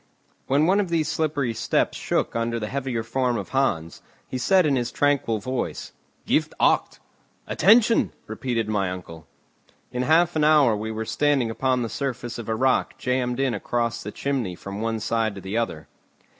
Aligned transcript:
When 0.47 0.65
one 0.65 0.79
of 0.79 0.89
these 0.89 1.07
slippery 1.07 1.53
steps 1.53 1.95
shook 1.95 2.35
under 2.35 2.59
the 2.59 2.69
heavier 2.69 3.03
form 3.03 3.37
of 3.37 3.49
Hans, 3.49 4.01
he 4.27 4.39
said 4.39 4.65
in 4.65 4.75
his 4.75 4.91
tranquil 4.91 5.37
voice: 5.37 5.93
"Gif 6.25 6.49
akt!" 6.59 6.97
"Attention!" 7.45 8.11
repeated 8.25 8.67
my 8.67 8.89
uncle. 8.89 9.27
In 9.91 10.01
half 10.01 10.35
an 10.35 10.43
hour 10.43 10.75
we 10.75 10.89
were 10.89 11.05
standing 11.05 11.51
upon 11.51 11.83
the 11.83 11.87
surface 11.87 12.39
of 12.39 12.49
a 12.49 12.55
rock 12.55 12.97
jammed 12.97 13.39
in 13.39 13.53
across 13.53 14.01
the 14.01 14.11
chimney 14.11 14.55
from 14.55 14.81
one 14.81 14.99
side 14.99 15.35
to 15.35 15.41
the 15.41 15.55
other. 15.55 15.87